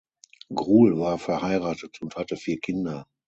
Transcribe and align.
Gruhl 0.51 0.97
war 0.99 1.19
verheiratet 1.19 2.01
und 2.01 2.15
hatte 2.15 2.35
vier 2.35 2.59
Kinder. 2.59 3.05